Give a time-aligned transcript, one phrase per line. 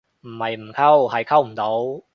[0.21, 0.75] 唔係唔溝，
[1.13, 2.03] 係溝唔到